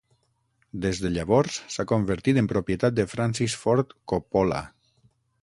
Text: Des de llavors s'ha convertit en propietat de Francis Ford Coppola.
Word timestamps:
Des 0.85 1.01
de 1.03 1.11
llavors 1.17 1.59
s'ha 1.75 1.85
convertit 1.91 2.41
en 2.43 2.49
propietat 2.55 2.97
de 3.01 3.07
Francis 3.13 3.59
Ford 3.67 3.95
Coppola. 4.15 4.65